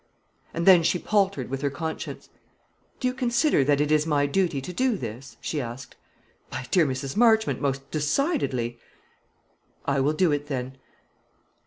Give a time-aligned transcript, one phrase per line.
[0.51, 2.29] And then she paltered with her conscience.
[2.99, 5.95] "Do you consider that it is my duty to do this?" she asked.
[6.51, 7.15] "My dear Mrs.
[7.15, 8.79] Marchmont, most decidedly."
[9.85, 10.79] "I will do it, then.